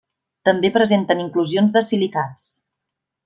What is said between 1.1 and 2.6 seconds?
inclusions de silicats.